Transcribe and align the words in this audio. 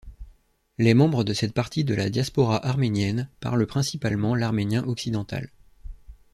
Les 0.79 0.95
membres 0.95 1.23
de 1.23 1.31
cette 1.31 1.53
partie 1.53 1.83
de 1.83 1.93
la 1.93 2.09
diaspora 2.09 2.57
arménienne 2.65 3.29
parlent 3.39 3.67
principalement 3.67 4.33
l'arménien 4.33 4.83
occidental. 4.85 5.51